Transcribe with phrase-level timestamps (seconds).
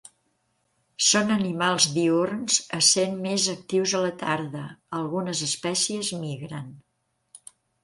[1.07, 4.65] Són animals diürns essent més actius a la tarda,
[5.03, 6.75] algunes espècies migren.